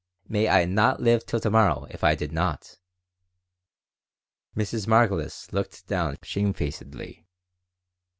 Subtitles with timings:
[0.27, 2.79] May I not live till to morrow if I did not."
[4.57, 4.87] Mrs.
[4.87, 7.27] Margolis looked down shamefacedly.